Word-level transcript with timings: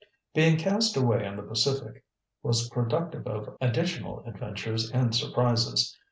Being 0.33 0.57
cast 0.57 0.97
away 0.97 1.27
on 1.27 1.35
the 1.37 1.43
Pacific 1.43 2.03
was 2.41 2.67
productive 2.69 3.27
of 3.27 3.55
additional 3.61 4.23
adventures 4.25 4.89
and 4.89 5.13
surprises. 5.15 5.95